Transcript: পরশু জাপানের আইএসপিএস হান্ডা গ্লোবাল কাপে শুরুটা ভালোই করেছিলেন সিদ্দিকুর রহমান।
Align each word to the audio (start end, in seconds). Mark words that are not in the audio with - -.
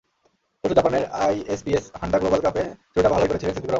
পরশু 0.63 0.75
জাপানের 0.75 1.03
আইএসপিএস 1.19 1.85
হান্ডা 1.99 2.17
গ্লোবাল 2.19 2.41
কাপে 2.43 2.63
শুরুটা 2.91 3.09
ভালোই 3.09 3.29
করেছিলেন 3.29 3.53
সিদ্দিকুর 3.53 3.55
রহমান। 3.55 3.69